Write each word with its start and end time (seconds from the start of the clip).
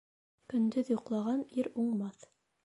Көндөҙ 0.53 0.89
йоҡлаған 0.95 1.45
ир 1.61 1.71
уңмаҫ. 1.85 2.27